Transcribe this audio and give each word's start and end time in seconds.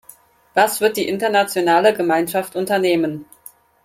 Was 0.55 0.81
wird 0.81 0.97
die 0.97 1.07
internationale 1.07 1.93
Gemeinschaft 1.93 2.55
unternehmen? 2.55 3.25